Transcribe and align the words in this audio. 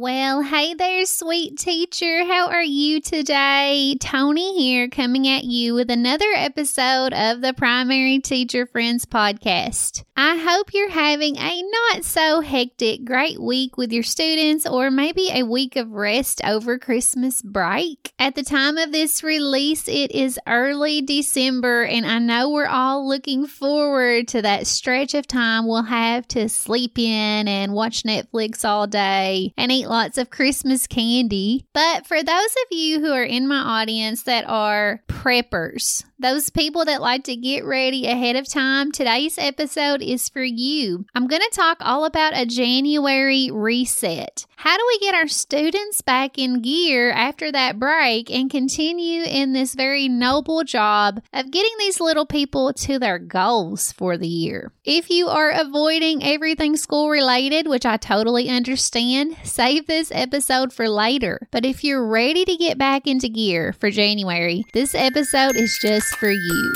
Well, 0.00 0.40
hey 0.40 0.72
there, 0.72 1.04
sweet 1.04 1.58
teacher. 1.58 2.24
How 2.24 2.48
are 2.48 2.62
you 2.62 3.02
today? 3.02 3.98
Tony 4.00 4.58
here, 4.58 4.88
coming 4.88 5.28
at 5.28 5.44
you 5.44 5.74
with 5.74 5.90
another 5.90 6.32
episode 6.34 7.12
of 7.12 7.42
the 7.42 7.52
Primary 7.52 8.18
Teacher 8.18 8.64
Friends 8.64 9.04
podcast. 9.04 10.04
I 10.16 10.36
hope 10.36 10.72
you're 10.72 10.90
having 10.90 11.36
a 11.36 11.62
not 11.62 12.04
so 12.04 12.40
hectic, 12.40 13.04
great 13.04 13.38
week 13.42 13.76
with 13.76 13.92
your 13.92 14.02
students, 14.02 14.66
or 14.66 14.90
maybe 14.90 15.28
a 15.32 15.42
week 15.42 15.76
of 15.76 15.92
rest 15.92 16.40
over 16.44 16.78
Christmas 16.78 17.42
break. 17.42 18.14
At 18.18 18.36
the 18.36 18.42
time 18.42 18.78
of 18.78 18.92
this 18.92 19.22
release, 19.22 19.86
it 19.86 20.12
is 20.12 20.40
early 20.46 21.02
December, 21.02 21.84
and 21.84 22.06
I 22.06 22.20
know 22.20 22.48
we're 22.48 22.66
all 22.66 23.06
looking 23.06 23.46
forward 23.46 24.28
to 24.28 24.40
that 24.40 24.66
stretch 24.66 25.12
of 25.12 25.26
time 25.26 25.66
we'll 25.66 25.82
have 25.82 26.26
to 26.28 26.48
sleep 26.48 26.98
in 26.98 27.48
and 27.48 27.74
watch 27.74 28.04
Netflix 28.04 28.64
all 28.64 28.86
day 28.86 29.52
and 29.58 29.70
eat 29.70 29.89
lots 29.90 30.16
of 30.16 30.30
Christmas 30.30 30.86
candy. 30.86 31.66
But 31.74 32.06
for 32.06 32.22
those 32.22 32.28
of 32.30 32.66
you 32.70 33.00
who 33.00 33.12
are 33.12 33.24
in 33.24 33.48
my 33.48 33.58
audience 33.58 34.22
that 34.22 34.44
are 34.46 35.02
preppers, 35.08 36.04
those 36.20 36.50
people 36.50 36.84
that 36.84 37.00
like 37.00 37.24
to 37.24 37.34
get 37.34 37.64
ready 37.64 38.06
ahead 38.06 38.36
of 38.36 38.48
time, 38.48 38.92
today's 38.92 39.36
episode 39.36 40.00
is 40.00 40.28
for 40.28 40.44
you. 40.44 41.06
I'm 41.14 41.26
going 41.26 41.42
to 41.42 41.56
talk 41.56 41.78
all 41.80 42.04
about 42.04 42.36
a 42.36 42.46
January 42.46 43.50
reset. 43.50 44.46
How 44.56 44.76
do 44.76 44.84
we 44.86 44.98
get 44.98 45.14
our 45.14 45.26
students 45.26 46.02
back 46.02 46.36
in 46.36 46.60
gear 46.60 47.10
after 47.10 47.50
that 47.50 47.78
break 47.78 48.30
and 48.30 48.50
continue 48.50 49.22
in 49.22 49.54
this 49.54 49.74
very 49.74 50.06
noble 50.06 50.62
job 50.64 51.22
of 51.32 51.50
getting 51.50 51.72
these 51.78 51.98
little 51.98 52.26
people 52.26 52.74
to 52.74 52.98
their 52.98 53.18
goals 53.18 53.92
for 53.92 54.18
the 54.18 54.28
year? 54.28 54.72
If 54.84 55.08
you 55.08 55.28
are 55.28 55.50
avoiding 55.50 56.22
everything 56.22 56.76
school 56.76 57.08
related, 57.08 57.66
which 57.66 57.86
I 57.86 57.96
totally 57.96 58.50
understand, 58.50 59.38
save 59.70 59.86
this 59.86 60.10
episode 60.12 60.72
for 60.72 60.88
later. 60.88 61.46
But 61.52 61.64
if 61.64 61.84
you're 61.84 62.04
ready 62.04 62.44
to 62.44 62.56
get 62.56 62.76
back 62.76 63.06
into 63.06 63.28
gear 63.28 63.72
for 63.72 63.88
January, 63.88 64.64
this 64.72 64.96
episode 64.96 65.54
is 65.54 65.78
just 65.80 66.16
for 66.16 66.28
you. 66.28 66.72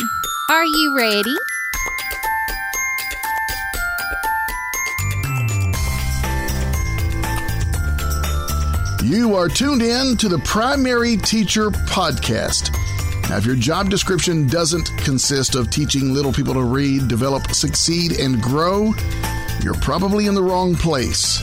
Are 0.48 0.64
you 0.64 0.96
ready? 0.96 1.34
You 9.02 9.34
are 9.34 9.48
tuned 9.48 9.82
in 9.82 10.16
to 10.18 10.28
the 10.28 10.40
Primary 10.44 11.16
Teacher 11.16 11.70
Podcast. 11.70 12.72
Now, 13.28 13.38
if 13.38 13.44
your 13.44 13.56
job 13.56 13.90
description 13.90 14.46
doesn't 14.46 14.96
consist 14.98 15.56
of 15.56 15.68
teaching 15.68 16.14
little 16.14 16.32
people 16.32 16.54
to 16.54 16.62
read, 16.62 17.08
develop, 17.08 17.50
succeed, 17.50 18.20
and 18.20 18.40
grow, 18.40 18.92
you're 19.64 19.74
probably 19.74 20.26
in 20.26 20.34
the 20.36 20.42
wrong 20.42 20.76
place. 20.76 21.42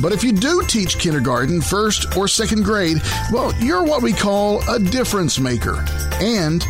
But 0.00 0.12
if 0.12 0.24
you 0.24 0.32
do 0.32 0.62
teach 0.66 0.98
kindergarten, 0.98 1.60
first, 1.60 2.16
or 2.16 2.26
second 2.26 2.64
grade, 2.64 3.00
well, 3.30 3.54
you're 3.60 3.84
what 3.84 4.02
we 4.02 4.12
call 4.12 4.62
a 4.68 4.78
difference 4.78 5.38
maker. 5.38 5.84
And 6.20 6.64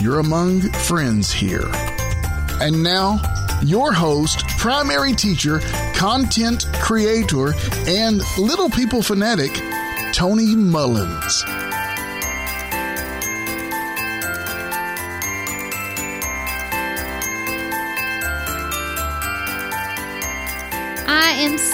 you're 0.00 0.20
among 0.20 0.60
friends 0.60 1.32
here. 1.32 1.70
And 2.60 2.82
now, 2.82 3.20
your 3.62 3.92
host, 3.92 4.46
primary 4.58 5.12
teacher, 5.14 5.60
content 5.94 6.66
creator, 6.74 7.54
and 7.86 8.22
little 8.38 8.70
people 8.70 9.02
fanatic, 9.02 9.52
Tony 10.12 10.54
Mullins. 10.54 11.44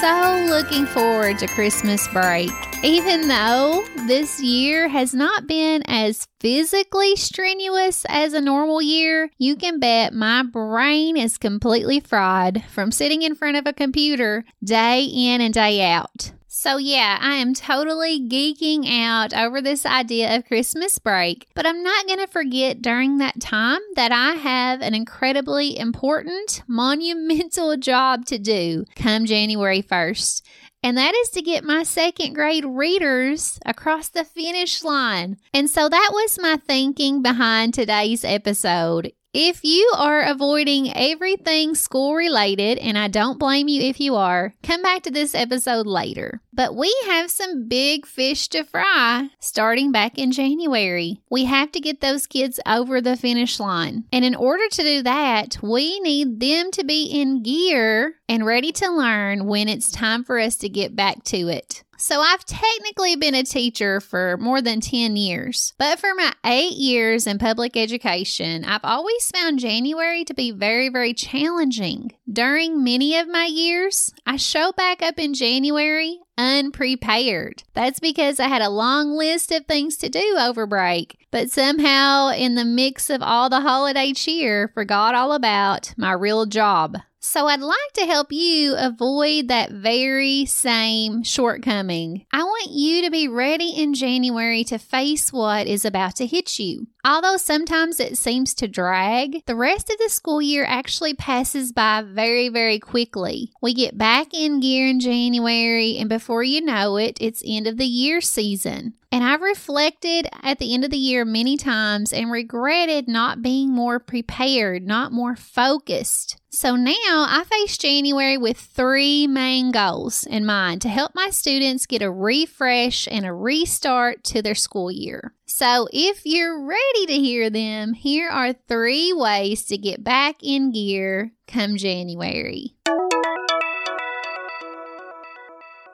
So 0.00 0.46
looking 0.48 0.86
forward 0.86 1.38
to 1.38 1.46
Christmas 1.46 2.08
break. 2.08 2.50
Even 2.82 3.28
though 3.28 3.84
this 4.06 4.42
year 4.42 4.88
has 4.88 5.12
not 5.12 5.46
been 5.46 5.82
as 5.86 6.26
physically 6.40 7.16
strenuous 7.16 8.06
as 8.08 8.32
a 8.32 8.40
normal 8.40 8.80
year, 8.80 9.30
you 9.36 9.56
can 9.56 9.78
bet 9.78 10.14
my 10.14 10.42
brain 10.42 11.18
is 11.18 11.36
completely 11.36 12.00
fried 12.00 12.64
from 12.70 12.90
sitting 12.90 13.20
in 13.20 13.34
front 13.34 13.58
of 13.58 13.66
a 13.66 13.74
computer 13.74 14.42
day 14.64 15.04
in 15.04 15.42
and 15.42 15.52
day 15.52 15.82
out. 15.92 16.32
So, 16.52 16.78
yeah, 16.78 17.16
I 17.20 17.36
am 17.36 17.54
totally 17.54 18.20
geeking 18.20 18.84
out 18.90 19.32
over 19.32 19.62
this 19.62 19.86
idea 19.86 20.34
of 20.34 20.46
Christmas 20.46 20.98
break, 20.98 21.46
but 21.54 21.64
I'm 21.64 21.84
not 21.84 22.08
going 22.08 22.18
to 22.18 22.26
forget 22.26 22.82
during 22.82 23.18
that 23.18 23.40
time 23.40 23.78
that 23.94 24.10
I 24.10 24.32
have 24.32 24.82
an 24.82 24.92
incredibly 24.92 25.78
important, 25.78 26.64
monumental 26.66 27.76
job 27.78 28.26
to 28.26 28.38
do 28.40 28.84
come 28.96 29.26
January 29.26 29.80
1st. 29.80 30.42
And 30.82 30.98
that 30.98 31.14
is 31.14 31.30
to 31.30 31.40
get 31.40 31.62
my 31.62 31.84
second 31.84 32.32
grade 32.32 32.64
readers 32.64 33.60
across 33.64 34.08
the 34.08 34.24
finish 34.24 34.82
line. 34.82 35.36
And 35.54 35.70
so 35.70 35.88
that 35.88 36.10
was 36.12 36.36
my 36.40 36.56
thinking 36.56 37.22
behind 37.22 37.74
today's 37.74 38.24
episode. 38.24 39.12
If 39.32 39.62
you 39.62 39.92
are 39.96 40.22
avoiding 40.22 40.92
everything 40.92 41.76
school 41.76 42.16
related, 42.16 42.78
and 42.78 42.98
I 42.98 43.06
don't 43.06 43.38
blame 43.38 43.68
you 43.68 43.80
if 43.82 44.00
you 44.00 44.16
are, 44.16 44.54
come 44.64 44.82
back 44.82 45.04
to 45.04 45.10
this 45.12 45.36
episode 45.36 45.86
later. 45.86 46.40
But 46.52 46.74
we 46.74 46.92
have 47.06 47.30
some 47.30 47.68
big 47.68 48.06
fish 48.06 48.48
to 48.48 48.64
fry 48.64 49.28
starting 49.38 49.92
back 49.92 50.18
in 50.18 50.32
January. 50.32 51.22
We 51.30 51.44
have 51.44 51.70
to 51.72 51.80
get 51.80 52.00
those 52.00 52.26
kids 52.26 52.58
over 52.66 53.00
the 53.00 53.16
finish 53.16 53.60
line. 53.60 54.04
And 54.12 54.24
in 54.24 54.34
order 54.34 54.68
to 54.68 54.82
do 54.82 55.02
that, 55.04 55.58
we 55.62 56.00
need 56.00 56.40
them 56.40 56.72
to 56.72 56.84
be 56.84 57.04
in 57.04 57.44
gear 57.44 58.16
and 58.28 58.44
ready 58.44 58.72
to 58.72 58.90
learn 58.90 59.46
when 59.46 59.68
it's 59.68 59.92
time 59.92 60.24
for 60.24 60.40
us 60.40 60.56
to 60.56 60.68
get 60.68 60.96
back 60.96 61.22
to 61.26 61.46
it. 61.48 61.84
So 62.00 62.22
I've 62.22 62.46
technically 62.46 63.14
been 63.14 63.34
a 63.34 63.42
teacher 63.42 64.00
for 64.00 64.38
more 64.38 64.62
than 64.62 64.80
10 64.80 65.16
years, 65.16 65.74
but 65.76 65.98
for 65.98 66.14
my 66.14 66.32
eight 66.46 66.72
years 66.72 67.26
in 67.26 67.36
public 67.36 67.76
education, 67.76 68.64
I've 68.64 68.84
always 68.84 69.30
found 69.30 69.58
January 69.58 70.24
to 70.24 70.32
be 70.32 70.50
very, 70.50 70.88
very 70.88 71.12
challenging. 71.12 72.12
During 72.26 72.82
many 72.82 73.18
of 73.18 73.28
my 73.28 73.44
years, 73.44 74.14
I 74.24 74.36
show 74.36 74.72
back 74.72 75.02
up 75.02 75.18
in 75.18 75.34
January 75.34 76.20
unprepared. 76.38 77.64
That's 77.74 78.00
because 78.00 78.40
I 78.40 78.48
had 78.48 78.62
a 78.62 78.70
long 78.70 79.10
list 79.10 79.52
of 79.52 79.66
things 79.66 79.98
to 79.98 80.08
do 80.08 80.38
over 80.40 80.66
break, 80.66 81.18
but 81.30 81.50
somehow 81.50 82.30
in 82.30 82.54
the 82.54 82.64
mix 82.64 83.10
of 83.10 83.20
all 83.22 83.50
the 83.50 83.60
holiday 83.60 84.14
cheer, 84.14 84.68
forgot 84.68 85.14
all 85.14 85.34
about 85.34 85.92
my 85.98 86.12
real 86.12 86.46
job. 86.46 86.96
So 87.22 87.48
I'd 87.48 87.60
like 87.60 87.92
to 87.94 88.06
help 88.06 88.32
you 88.32 88.74
avoid 88.78 89.48
that 89.48 89.70
very 89.70 90.46
same 90.46 91.22
shortcoming. 91.22 92.24
I 92.32 92.42
want 92.42 92.70
you 92.70 93.02
to 93.02 93.10
be 93.10 93.28
ready 93.28 93.74
in 93.76 93.92
January 93.92 94.64
to 94.64 94.78
face 94.78 95.30
what 95.30 95.66
is 95.66 95.84
about 95.84 96.16
to 96.16 96.26
hit 96.26 96.58
you. 96.58 96.86
Although 97.04 97.38
sometimes 97.38 97.98
it 97.98 98.18
seems 98.18 98.52
to 98.54 98.68
drag, 98.68 99.44
the 99.46 99.54
rest 99.54 99.90
of 99.90 99.98
the 99.98 100.10
school 100.10 100.42
year 100.42 100.64
actually 100.66 101.14
passes 101.14 101.72
by 101.72 102.02
very, 102.02 102.48
very 102.48 102.78
quickly. 102.78 103.52
We 103.62 103.72
get 103.72 103.96
back 103.96 104.34
in 104.34 104.60
gear 104.60 104.86
in 104.86 105.00
January, 105.00 105.96
and 105.96 106.08
before 106.08 106.42
you 106.42 106.60
know 106.60 106.96
it, 106.98 107.16
it's 107.20 107.42
end 107.46 107.66
of 107.66 107.78
the 107.78 107.86
year 107.86 108.20
season. 108.20 108.94
And 109.12 109.24
I've 109.24 109.40
reflected 109.40 110.28
at 110.42 110.58
the 110.58 110.72
end 110.72 110.84
of 110.84 110.90
the 110.90 110.96
year 110.96 111.24
many 111.24 111.56
times 111.56 112.12
and 112.12 112.30
regretted 112.30 113.08
not 113.08 113.42
being 113.42 113.70
more 113.70 113.98
prepared, 113.98 114.86
not 114.86 115.10
more 115.10 115.34
focused. 115.34 116.36
So 116.50 116.76
now 116.76 117.26
I 117.28 117.44
face 117.48 117.76
January 117.76 118.36
with 118.36 118.56
three 118.56 119.26
main 119.26 119.72
goals 119.72 120.24
in 120.24 120.46
mind 120.46 120.82
to 120.82 120.88
help 120.88 121.12
my 121.14 121.30
students 121.30 121.86
get 121.86 122.02
a 122.02 122.10
refresh 122.10 123.08
and 123.10 123.26
a 123.26 123.32
restart 123.32 124.22
to 124.24 124.42
their 124.42 124.54
school 124.54 124.92
year. 124.92 125.34
So 125.52 125.88
if 125.92 126.22
you're 126.24 126.64
ready 126.64 127.06
to 127.06 127.12
hear 127.14 127.50
them, 127.50 127.92
here 127.92 128.28
are 128.28 128.52
three 128.52 129.12
ways 129.12 129.64
to 129.64 129.76
get 129.76 130.02
back 130.04 130.36
in 130.44 130.70
gear 130.70 131.32
come 131.48 131.76
January. 131.76 132.76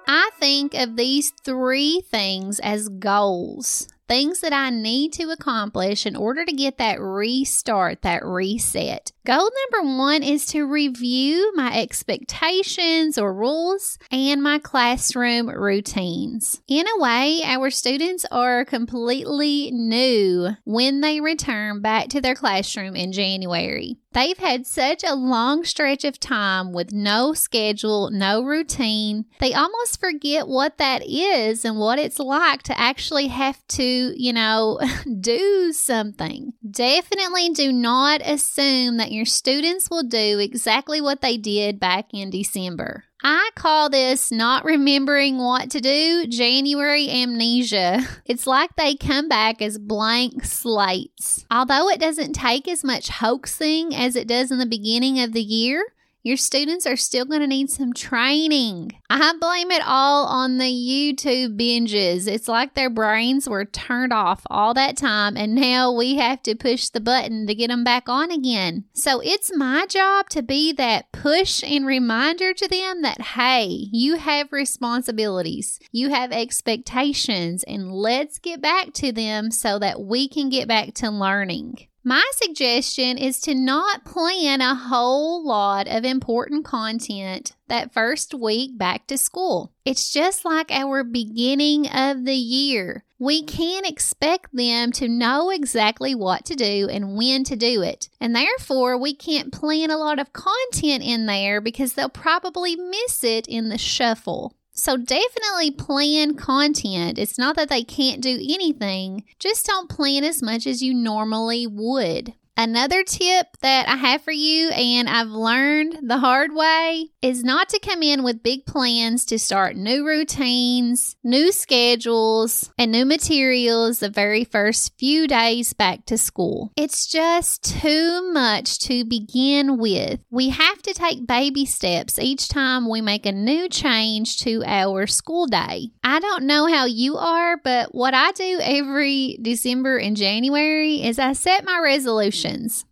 I 0.06 0.30
think 0.38 0.74
of 0.74 0.96
these 0.96 1.32
three 1.42 2.02
things 2.02 2.60
as 2.60 2.90
goals, 2.90 3.88
things 4.08 4.40
that 4.40 4.52
I 4.52 4.70
need 4.70 5.12
to 5.14 5.30
accomplish 5.30 6.06
in 6.06 6.16
order 6.16 6.44
to 6.44 6.52
get 6.52 6.78
that 6.78 7.00
restart, 7.00 8.02
that 8.02 8.24
reset. 8.24 9.12
Goal 9.24 9.50
number 9.72 9.96
one 9.96 10.22
is 10.22 10.46
to 10.46 10.62
review 10.64 11.52
my 11.56 11.76
expectations 11.76 13.18
or 13.18 13.34
rules 13.34 13.98
and 14.12 14.40
my 14.40 14.60
classroom 14.60 15.48
routines. 15.48 16.62
In 16.68 16.86
a 16.86 17.00
way, 17.00 17.40
our 17.44 17.70
students 17.70 18.24
are 18.30 18.64
completely 18.64 19.72
new 19.72 20.50
when 20.64 21.00
they 21.00 21.20
return 21.20 21.80
back 21.80 22.08
to 22.10 22.20
their 22.20 22.36
classroom 22.36 22.94
in 22.94 23.10
January. 23.10 23.96
They've 24.12 24.38
had 24.38 24.66
such 24.66 25.04
a 25.04 25.14
long 25.14 25.64
stretch 25.64 26.02
of 26.04 26.18
time 26.18 26.72
with 26.72 26.90
no 26.90 27.34
schedule, 27.34 28.10
no 28.10 28.42
routine. 28.42 29.26
They 29.40 29.52
almost 29.52 30.00
forget 30.00 30.48
what 30.48 30.78
that 30.78 31.06
is 31.06 31.66
and 31.66 31.78
what 31.78 31.98
it's 31.98 32.18
like 32.18 32.62
to 32.62 32.80
actually 32.80 33.26
have 33.26 33.58
to, 33.68 33.95
you 34.16 34.32
know, 34.32 34.78
do 35.20 35.72
something. 35.72 36.52
Definitely 36.68 37.50
do 37.50 37.72
not 37.72 38.20
assume 38.24 38.96
that 38.98 39.12
your 39.12 39.24
students 39.24 39.90
will 39.90 40.02
do 40.02 40.38
exactly 40.38 41.00
what 41.00 41.20
they 41.20 41.36
did 41.36 41.80
back 41.80 42.06
in 42.12 42.30
December. 42.30 43.04
I 43.22 43.50
call 43.54 43.88
this 43.90 44.30
not 44.30 44.64
remembering 44.64 45.38
what 45.38 45.70
to 45.70 45.80
do 45.80 46.26
January 46.26 47.08
amnesia. 47.10 48.06
It's 48.26 48.46
like 48.46 48.74
they 48.76 48.96
come 48.96 49.28
back 49.28 49.62
as 49.62 49.78
blank 49.78 50.44
slates. 50.44 51.44
Although 51.50 51.88
it 51.88 52.00
doesn't 52.00 52.34
take 52.34 52.68
as 52.68 52.84
much 52.84 53.08
hoaxing 53.08 53.94
as 53.94 54.16
it 54.16 54.26
does 54.28 54.50
in 54.50 54.58
the 54.58 54.66
beginning 54.66 55.20
of 55.20 55.32
the 55.32 55.42
year, 55.42 55.84
your 56.26 56.36
students 56.36 56.88
are 56.88 56.96
still 56.96 57.24
going 57.24 57.40
to 57.40 57.46
need 57.46 57.70
some 57.70 57.92
training. 57.92 58.90
I 59.08 59.32
blame 59.40 59.70
it 59.70 59.82
all 59.86 60.26
on 60.26 60.58
the 60.58 60.64
YouTube 60.64 61.56
binges. 61.56 62.26
It's 62.26 62.48
like 62.48 62.74
their 62.74 62.90
brains 62.90 63.48
were 63.48 63.64
turned 63.64 64.12
off 64.12 64.42
all 64.50 64.74
that 64.74 64.96
time, 64.96 65.36
and 65.36 65.54
now 65.54 65.92
we 65.92 66.16
have 66.16 66.42
to 66.42 66.56
push 66.56 66.88
the 66.88 66.98
button 66.98 67.46
to 67.46 67.54
get 67.54 67.68
them 67.68 67.84
back 67.84 68.08
on 68.08 68.32
again. 68.32 68.86
So 68.92 69.20
it's 69.20 69.56
my 69.56 69.86
job 69.86 70.28
to 70.30 70.42
be 70.42 70.72
that 70.72 71.12
push 71.12 71.62
and 71.62 71.86
reminder 71.86 72.52
to 72.54 72.66
them 72.66 73.02
that, 73.02 73.20
hey, 73.20 73.86
you 73.92 74.16
have 74.16 74.50
responsibilities, 74.50 75.78
you 75.92 76.08
have 76.08 76.32
expectations, 76.32 77.62
and 77.62 77.92
let's 77.92 78.40
get 78.40 78.60
back 78.60 78.92
to 78.94 79.12
them 79.12 79.52
so 79.52 79.78
that 79.78 80.00
we 80.00 80.28
can 80.28 80.48
get 80.48 80.66
back 80.66 80.92
to 80.94 81.08
learning. 81.08 81.86
My 82.08 82.22
suggestion 82.34 83.18
is 83.18 83.40
to 83.40 83.54
not 83.56 84.04
plan 84.04 84.60
a 84.60 84.76
whole 84.76 85.44
lot 85.44 85.88
of 85.88 86.04
important 86.04 86.64
content 86.64 87.56
that 87.66 87.92
first 87.92 88.32
week 88.32 88.78
back 88.78 89.08
to 89.08 89.18
school. 89.18 89.72
It's 89.84 90.12
just 90.12 90.44
like 90.44 90.70
our 90.70 91.02
beginning 91.02 91.88
of 91.88 92.24
the 92.24 92.36
year. 92.36 93.02
We 93.18 93.42
can't 93.42 93.88
expect 93.88 94.54
them 94.54 94.92
to 94.92 95.08
know 95.08 95.50
exactly 95.50 96.14
what 96.14 96.44
to 96.44 96.54
do 96.54 96.88
and 96.88 97.16
when 97.16 97.42
to 97.42 97.56
do 97.56 97.82
it. 97.82 98.08
And 98.20 98.36
therefore, 98.36 98.96
we 98.96 99.12
can't 99.12 99.52
plan 99.52 99.90
a 99.90 99.96
lot 99.96 100.20
of 100.20 100.32
content 100.32 101.02
in 101.02 101.26
there 101.26 101.60
because 101.60 101.94
they'll 101.94 102.08
probably 102.08 102.76
miss 102.76 103.24
it 103.24 103.48
in 103.48 103.68
the 103.68 103.78
shuffle. 103.78 104.54
So 104.78 104.98
definitely 104.98 105.70
plan 105.70 106.34
content. 106.34 107.18
It's 107.18 107.38
not 107.38 107.56
that 107.56 107.70
they 107.70 107.82
can't 107.82 108.20
do 108.20 108.34
anything, 108.34 109.24
just 109.38 109.64
don't 109.64 109.88
plan 109.88 110.22
as 110.22 110.42
much 110.42 110.66
as 110.66 110.82
you 110.82 110.92
normally 110.92 111.66
would. 111.66 112.34
Another 112.58 113.02
tip 113.02 113.48
that 113.60 113.86
I 113.86 113.96
have 113.96 114.22
for 114.22 114.30
you, 114.30 114.70
and 114.70 115.10
I've 115.10 115.28
learned 115.28 115.98
the 116.08 116.16
hard 116.16 116.54
way, 116.54 117.10
is 117.20 117.44
not 117.44 117.68
to 117.68 117.78
come 117.78 118.02
in 118.02 118.22
with 118.22 118.42
big 118.42 118.64
plans 118.64 119.26
to 119.26 119.38
start 119.38 119.76
new 119.76 120.06
routines, 120.06 121.16
new 121.22 121.52
schedules, 121.52 122.70
and 122.78 122.90
new 122.90 123.04
materials 123.04 123.98
the 123.98 124.08
very 124.08 124.42
first 124.44 124.94
few 124.98 125.26
days 125.28 125.74
back 125.74 126.06
to 126.06 126.16
school. 126.16 126.72
It's 126.76 127.06
just 127.06 127.62
too 127.82 128.32
much 128.32 128.78
to 128.80 129.04
begin 129.04 129.76
with. 129.76 130.20
We 130.30 130.48
have 130.48 130.80
to 130.82 130.94
take 130.94 131.26
baby 131.26 131.66
steps 131.66 132.18
each 132.18 132.48
time 132.48 132.88
we 132.88 133.02
make 133.02 133.26
a 133.26 133.32
new 133.32 133.68
change 133.68 134.38
to 134.38 134.62
our 134.64 135.06
school 135.06 135.46
day. 135.46 135.90
I 136.02 136.20
don't 136.20 136.44
know 136.44 136.66
how 136.66 136.86
you 136.86 137.18
are, 137.18 137.58
but 137.58 137.94
what 137.94 138.14
I 138.14 138.32
do 138.32 138.60
every 138.62 139.38
December 139.42 139.98
and 139.98 140.16
January 140.16 141.02
is 141.02 141.18
I 141.18 141.34
set 141.34 141.66
my 141.66 141.80
resolution 141.80 142.45